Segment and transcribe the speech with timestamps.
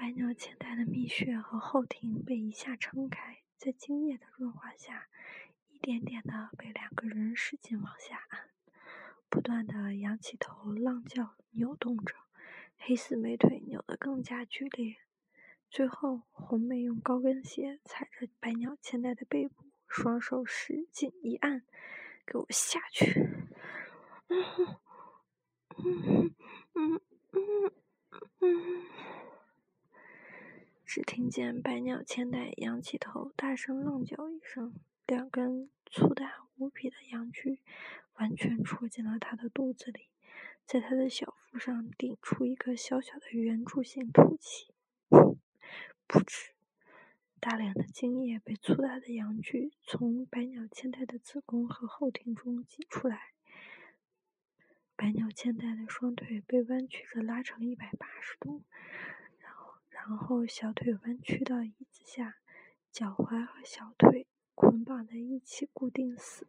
[0.00, 5.10] 百鸟千代的蜜穴和后庭被一下撑开，在精液的润滑下，
[5.68, 8.48] 一点点的被两个人使劲往下按，
[9.28, 12.14] 不断的仰起头浪叫扭动着，
[12.78, 14.96] 黑丝美腿扭得更加剧烈。
[15.68, 21.62] 最后，红妹用高跟鞋踩着百鸟千代的背部，双手使劲一按，
[22.24, 23.28] 给我下去！
[24.28, 24.42] 嗯
[25.76, 26.34] 嗯
[26.72, 27.00] 嗯
[27.32, 27.72] 嗯
[28.40, 28.86] 嗯。
[30.92, 34.74] 只听见百鸟千代仰起头，大声浪叫一声，
[35.06, 37.60] 两根粗大无比的阳具
[38.14, 40.08] 完全戳进了他的肚子里，
[40.66, 44.74] 在他的小腹上顶出一个小小的圆柱形凸起。
[46.08, 46.54] 噗嗤，
[47.38, 53.34] 大量的精液被粗大的阳具从百鸟千代的子宫和后庭中挤出来，
[54.96, 58.64] 百鸟千代的双腿被弯曲着拉成一百八十度。
[60.00, 62.38] 然后小腿弯曲到椅子下，
[62.90, 66.46] 脚踝和小腿捆绑在一起固定死。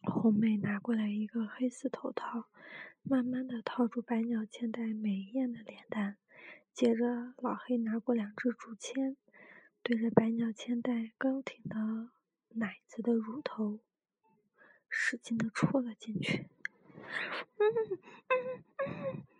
[0.00, 2.46] 红妹拿过来一个黑丝头套，
[3.02, 6.16] 慢慢的套住百鸟千代美艳的脸蛋。
[6.72, 9.16] 接着老黑拿过两支竹签，
[9.82, 12.08] 对着百鸟千代高挺的
[12.54, 13.80] 奶子的乳头，
[14.88, 16.48] 使劲的戳了进去。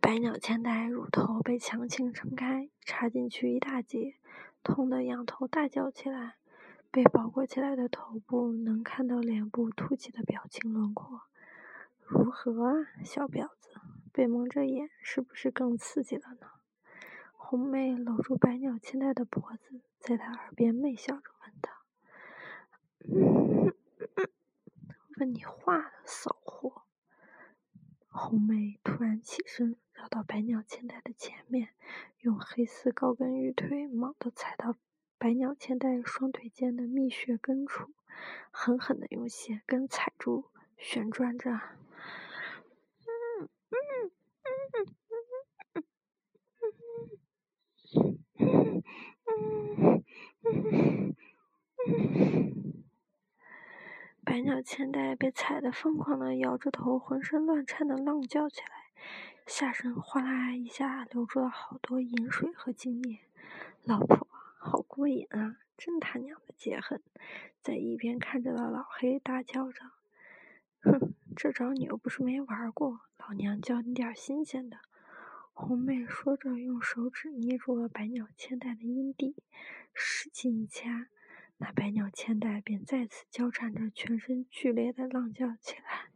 [0.00, 4.16] 百鸟千代乳头被强行撑开，插进去一大截，
[4.62, 6.36] 痛得仰头大叫起来。
[6.90, 11.20] 被包裹起来的头部能看到脸部凸起的表情轮廓。
[12.00, 13.78] 如何啊，小婊子？
[14.10, 16.46] 被蒙着眼是不是更刺激了呢？
[17.36, 21.70] 红妹搂住百鸟千代的脖子，在他耳边媚笑着问道
[25.18, 26.82] ：“问你话了，骚货？”
[28.08, 29.76] 红妹突然起身。
[29.98, 31.70] 绕到百鸟千代的前面，
[32.20, 34.76] 用黑丝高跟玉腿猛地踩到
[35.18, 37.90] 百鸟千代双腿间的蜜穴根处，
[38.52, 41.50] 狠狠地用鞋跟踩住，旋转着。
[41.50, 43.76] 嗯嗯
[44.44, 44.86] 嗯嗯
[45.74, 45.84] 嗯
[49.64, 50.04] 嗯
[51.88, 52.27] 嗯
[54.28, 58.92] 百鸟千代被踩得疯狂地摇着头，浑身乱颤的浪叫起来。
[59.46, 63.20] 下身哗啦一下流出了好多饮水和精液，
[63.84, 64.28] 老婆
[64.58, 65.56] 好过瘾啊！
[65.78, 67.02] 真他娘的解恨！
[67.62, 69.80] 在一边看着的老黑大叫着
[70.84, 74.76] ：“哼，这招你又不是没玩过，老娘教你点新鲜的。”
[75.54, 79.36] 红妹说着，用手指捏住了百鸟千代的阴蒂，
[79.94, 81.06] 使劲一掐，
[81.58, 86.08] 那百鸟千代便再次交缠着，全身剧烈的浪叫起来。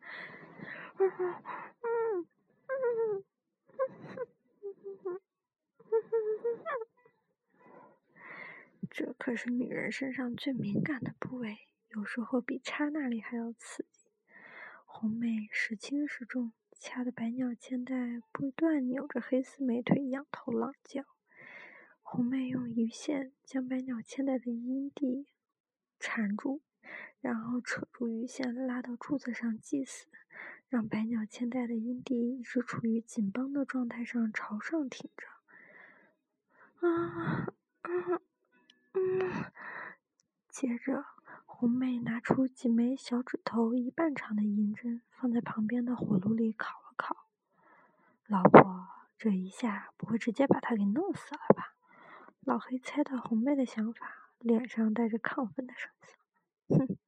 [8.88, 14.08] 这可是女人身上最敏感的部位，有时候比插那里还要刺激。
[14.84, 21.02] 红妹时轻时重，掐得百鸟千代不断扭着黑丝美腿，仰头浪叫。
[22.14, 25.26] 红妹用鱼线将百鸟千代的阴蒂
[25.98, 26.60] 缠住，
[27.22, 30.08] 然后扯住鱼线拉到柱子上系死，
[30.68, 36.86] 让百鸟千代的阴蒂一直处于紧绷的状态上朝上挺着。
[36.86, 38.20] 啊啊！
[38.92, 39.50] 嗯，
[40.50, 41.06] 接着，
[41.46, 47.24] 红妹拿出几枚小指头一半长的银针，放在旁边的火炉里烤了烤。
[48.26, 48.86] 老婆，
[49.16, 51.74] 这一下不会直接把他给弄死了吧？
[52.44, 56.76] 老黑猜到红妹的想法，脸上带着亢奋的神色。
[56.76, 56.98] 哼，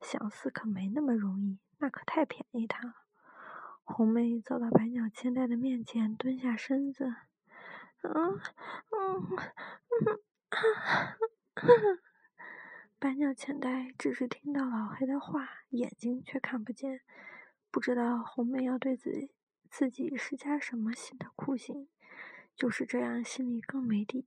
[0.00, 2.94] 想死可没那么容易，那可太便宜他了。
[3.84, 7.06] 红妹走到百鸟千代的面前，蹲下身子。
[8.02, 8.38] 嗯
[8.90, 11.18] 嗯嗯啊。
[12.98, 17.00] 百鸟千代只是听到老黑的话，眼睛却看不见，
[17.70, 19.34] 不知道红妹要对自己
[19.70, 21.88] 自己施加什么新的酷刑。
[22.54, 24.26] 就是这样，心里更没底，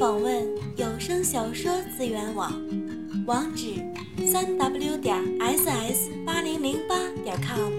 [0.00, 2.50] 访问有声小说资源网，
[3.26, 3.74] 网址：
[4.26, 7.70] 三 w 点 ss 八零零八点 com。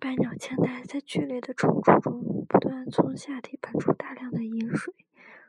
[0.00, 4.92] 百鸟千代在剧烈的抽搐中，不断从下体喷出大量的饮水，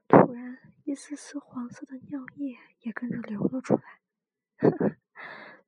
[0.07, 3.81] 突然，一丝丝黄色的尿液也跟着流了出来。
[4.57, 4.95] 呵呵，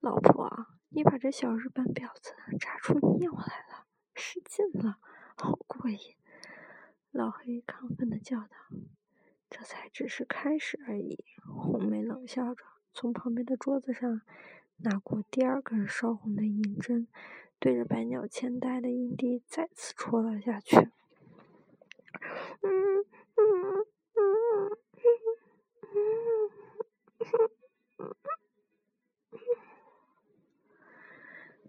[0.01, 4.99] 老婆，你把这小日本婊子查出尿来了，使劲了，
[5.35, 5.97] 好过瘾！
[7.11, 8.49] 老黑亢奋地叫道
[9.49, 14.19] ：“这才只是开始而已。”红梅冷笑着，从旁边的桌子上
[14.79, 17.07] 拿过第二根烧红的银针，
[17.59, 20.75] 对着百鸟千代的阴蒂再次戳了下去。
[22.61, 23.05] 嗯
[23.37, 23.85] 嗯
[24.17, 24.77] 嗯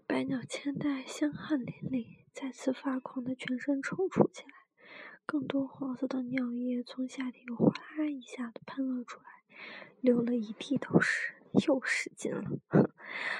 [0.05, 4.66] 百鸟千代香汗淋漓，再次发狂的全身抽搐起来。
[5.27, 9.25] 更多黄色的尿液从下体哗啦一下子喷了出来，
[9.99, 11.33] 流了一地都是，
[11.67, 12.49] 又使劲了，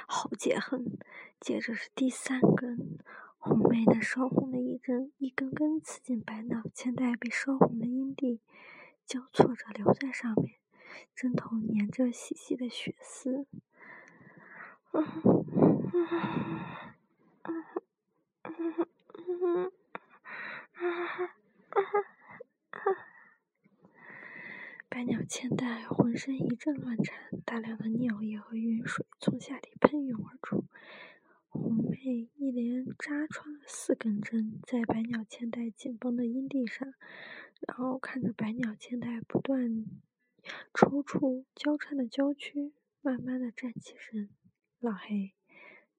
[0.06, 0.98] 好解恨！
[1.40, 3.00] 接着是第三根，
[3.38, 8.42] 红梅的烧红的一针一根根刺进白脑千代被烧红的阴蒂，
[9.06, 10.56] 交错着留在上面，
[11.16, 13.48] 针头粘着细细的血丝。
[24.90, 30.66] 百鸟千代浑身一阵乱颤，大量的尿液和云水从下体喷涌而出。
[31.50, 36.94] 红妹一连扎穿了四根针在百鸟千代紧绷的阴蒂上，
[37.68, 39.86] 然后看着百鸟千代不断
[40.74, 44.30] 抽搐、交叉的娇躯，慢慢的站起身。
[44.80, 45.34] 老黑，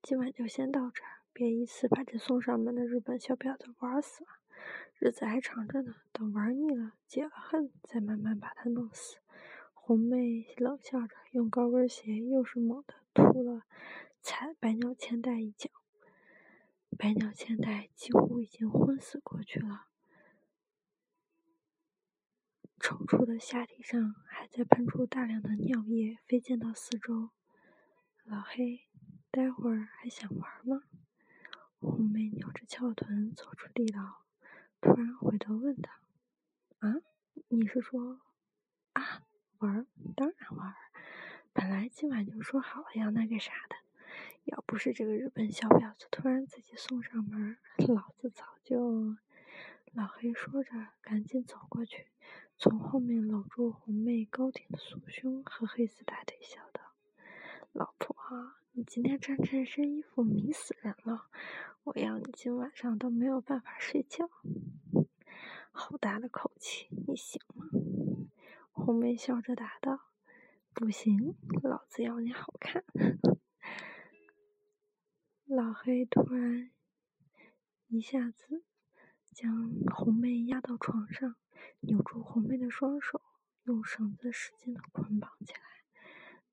[0.00, 4.37] 今晚就先到这儿，别一次把这送上门的日本小婊子玩死了。
[4.98, 9.18] 日子还长着呢，等玩腻了、解了恨，再慢慢把他弄死。
[9.72, 13.62] 红妹冷笑着，用高跟鞋又是猛地突了
[14.20, 15.70] 踩百鸟千代一脚。
[16.98, 19.86] 百鸟千代几乎已经昏死过去了，
[22.80, 27.30] 抽搐的下体上还在喷出大量的尿液，飞溅到四周。
[28.24, 28.88] 老黑，
[29.30, 30.82] 待会儿还想玩吗？
[31.78, 34.27] 红妹扭着翘臀走出地牢。
[34.80, 36.00] 突然回头问他
[36.78, 36.94] ：“啊，
[37.48, 38.20] 你是说
[38.92, 39.22] 啊，
[39.58, 39.86] 玩？
[40.14, 40.74] 当然玩。
[41.52, 43.76] 本来今晚就说好了要那个啥的，
[44.44, 47.58] 要不是这个日本小婊子突然自己送上门，
[47.88, 49.16] 老子早就……”
[49.94, 50.70] 老黑说着，
[51.00, 52.06] 赶紧走过去，
[52.56, 56.82] 从后面搂住红妹高挺的酥胸和黑丝大腿，笑道
[57.72, 58.14] ：“老婆，
[58.72, 61.28] 你今天穿这身衣服迷死人了。”
[61.84, 64.28] 我要你今晚上都没有办法睡觉，
[65.72, 67.66] 好大的口气，你行吗？
[68.72, 70.10] 红梅笑着答道
[70.74, 72.84] ：“不行，老子要你好看。”
[75.46, 76.70] 老黑突然
[77.86, 78.64] 一下子
[79.32, 81.36] 将红梅压到床上，
[81.80, 83.22] 扭住红梅的双手，
[83.64, 85.60] 用绳子使劲的捆绑起来。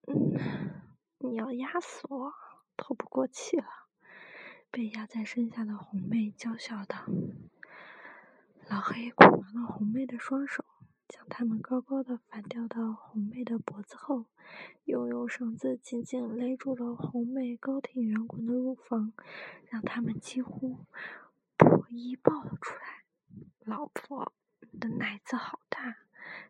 [0.08, 0.86] 嗯，
[1.20, 2.34] 你要压死我，
[2.78, 3.85] 透不过气了。
[4.76, 7.06] 被压在身下的红妹娇笑道
[8.68, 10.66] ：“老黑捆完了红妹的双手，
[11.08, 14.26] 将他们高高的反吊到红妹的脖子后，
[14.84, 19.14] 又用绳子紧紧勒住了红妹高挺圆滚的乳房，
[19.70, 20.82] 让他们几乎
[21.56, 23.06] 破衣爆了出来。
[23.60, 24.34] 老婆，
[24.78, 26.00] 的奶子好大，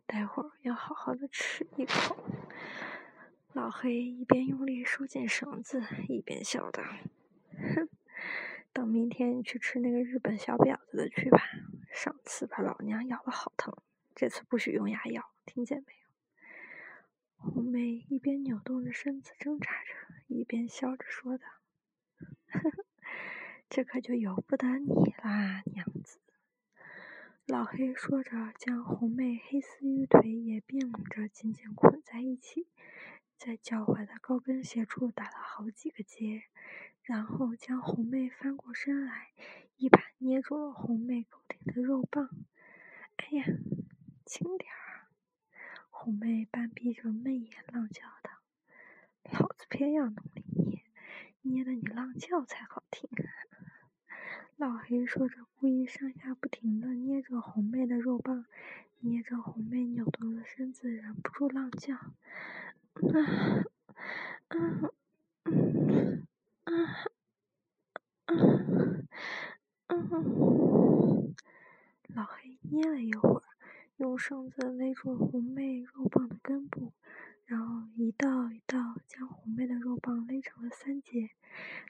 [0.08, 2.17] 待会儿要好好的吃一口。”
[3.53, 6.82] 老黑一边用力收紧绳子，一边笑道
[7.53, 7.88] ：“哼。”
[8.75, 11.39] 等明天去吃那个日本小婊子的去吧。
[11.94, 13.74] 上次把老娘咬的好疼，
[14.13, 16.10] 这次不许用牙咬，听见没有？
[17.38, 17.79] 红梅
[18.10, 19.91] 一边扭动着身子挣扎着，
[20.27, 21.46] 一边笑着说道
[22.51, 22.86] ：“呵呵，
[23.70, 26.20] 这可就由不得你啦，娘子。”
[27.48, 32.67] 老黑说着，将红妹黑丝玉腿也并着紧紧捆在一起，
[33.38, 36.44] 在脚踝的高跟鞋处打了好几个结。
[37.06, 39.30] 然后将红妹翻过身来，
[39.78, 42.30] 一把捏住了红妹头顶的肉棒。
[43.18, 43.46] 哎呀，
[44.26, 45.08] 轻点儿！
[45.90, 48.32] 红妹半闭着媚眼，浪叫道
[49.32, 50.84] ：“老子偏要弄你捏，
[51.42, 53.10] 捏得你浪叫才好听。”
[54.58, 58.46] 老黑说着，故意上下不停地捏着红妹的肉棒，
[59.00, 62.02] 捏着红妹扭动的身子，忍不住浪叫：“啊，
[64.48, 64.58] 啊，
[65.44, 66.26] 嗯，
[66.64, 66.74] 啊，
[68.28, 68.34] 啊，
[69.88, 69.96] 啊！”
[72.16, 73.44] 老黑捏了一会儿，
[74.15, 76.93] 用绳子勒住红妹肉棒的根部。
[77.43, 81.31] 然后一道一道将红妹的肉棒勒成了三节，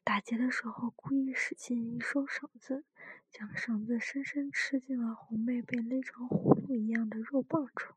[0.04, 2.84] 打结的时候故意使劲一收绳子，
[3.30, 7.96] 将绳子深深吃进了红妹被勒成葫芦一样的肉棒中。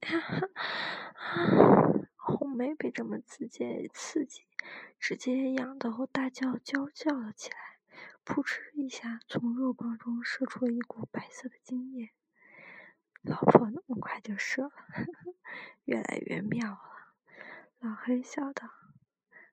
[0.00, 0.18] 哈
[1.14, 4.42] 哈，红妹被这么直接刺激，
[4.98, 7.78] 直接痒得大叫娇叫了起来，
[8.24, 12.10] 扑哧一下从肉棒中射出了一股白色的精液。
[13.22, 14.72] 老婆那么快就射了，
[15.84, 16.80] 越来越妙了。
[17.78, 18.68] 老黑笑道：“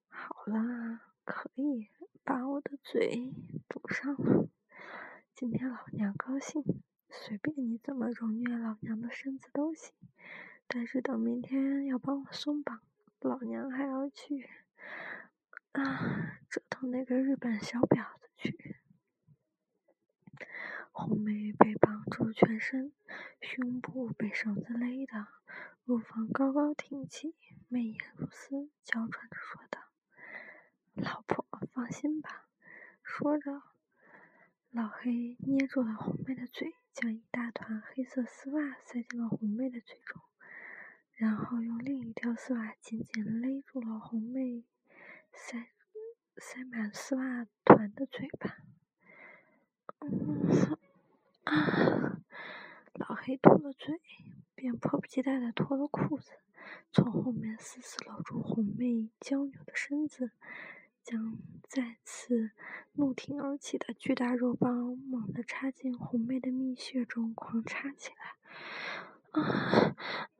[0.07, 1.89] 好啦，可以
[2.23, 3.33] 把我的嘴
[3.67, 4.47] 堵上了。
[5.35, 6.63] 今天老娘高兴，
[7.09, 9.93] 随便你怎么揉虐老娘的身子都行。
[10.67, 12.81] 但是等明天要帮我松绑，
[13.19, 14.49] 老娘还要去
[15.73, 18.75] 啊折腾那个日本小婊子去。”
[20.99, 22.91] 红梅被绑住全身，
[23.39, 25.27] 胸部被绳子勒的，
[25.85, 27.35] 乳房高高挺起，
[27.67, 29.79] 媚眼如丝，娇喘着说道
[30.97, 32.47] ：“老婆，放心吧。”
[33.05, 33.61] 说着，
[34.71, 40.19] 老黑捏住了红妹的嘴，将一大团黑色丝袜塞进了红妹的嘴中，
[41.13, 44.65] 然后用另一条丝袜紧紧勒住了红妹
[45.31, 45.69] 塞
[46.37, 48.57] 塞满丝袜团的嘴巴。
[49.99, 50.75] 嗯。
[53.27, 53.99] 黑吐了嘴，
[54.55, 56.31] 便迫不及待地脱了裤子，
[56.93, 60.31] 从后面死死搂住红妹娇扭的身子，
[61.03, 62.51] 将再次
[62.93, 68.37] 怒挺而起的巨大肉棒猛地插进红妹的蜜穴中，狂插起来。
[69.41, 69.93] 啊！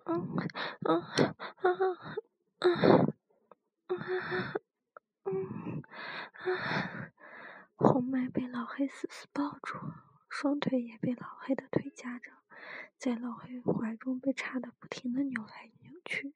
[0.05, 0.37] 嗯
[0.85, 1.11] 嗯啊
[1.57, 1.67] 啊
[3.89, 4.53] 啊！
[5.25, 5.83] 嗯
[6.31, 7.11] 啊！
[7.75, 9.77] 红妹被老黑死死抱住。
[10.29, 12.31] 双腿也被老黑的腿夹着，
[12.97, 13.59] 在老黑
[14.37, 16.33] 差的不停地扭来扭去。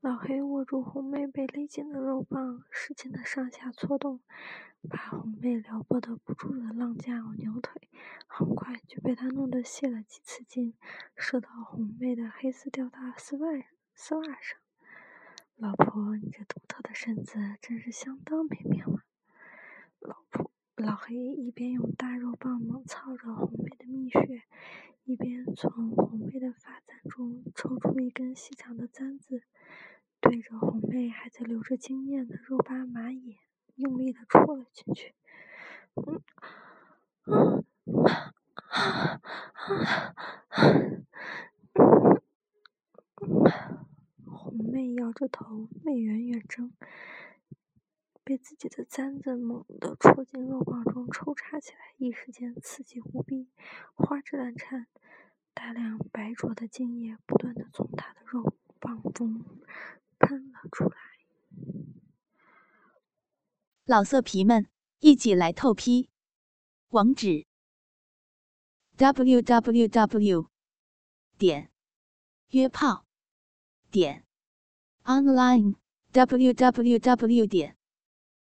[0.00, 4.20] 老黑握住红妹被勒紧的肉棒，使劲的上下搓动，
[4.88, 7.88] 把红妹撩拨的不住的浪叫扭腿，
[8.26, 10.74] 很快就被他弄得泄了几次劲，
[11.16, 13.48] 射到红妹的黑丝吊带丝袜
[13.94, 14.58] 丝袜上。
[15.56, 19.04] 老婆，你这独特的身子真是相当美妙啊！
[20.00, 20.50] 老婆。
[20.80, 24.42] 老黑一边用大肉棒猛操着红妹的蜜穴，
[25.04, 29.42] 一边从红妹的发簪中抽出一根细长的簪子，
[30.20, 33.36] 对着红妹还在流着精液的肉巴马眼
[33.74, 35.12] 用力的戳了进去。
[35.96, 36.22] 嗯，
[37.24, 37.60] 啊
[38.64, 39.20] 啊
[41.74, 42.24] 啊！
[44.24, 46.72] 红妹摇着头，媚圆圆睁。
[48.30, 53.50] 被自己的簪子猛地戳进肉棒中抽插起来，一时间刺激无比，
[53.96, 54.86] 花枝乱颤，
[55.52, 59.44] 大量白灼的精液不断的从他的肉棒中
[60.20, 60.96] 喷了出来。
[63.84, 64.68] 老色皮们，
[65.00, 66.08] 一起来透批，
[66.90, 67.48] 网址
[68.94, 70.50] ：w w w.
[71.36, 71.72] 点
[72.50, 73.06] 约炮
[73.90, 74.24] 点
[75.02, 75.74] online
[76.12, 77.46] w w w.
[77.46, 77.76] 点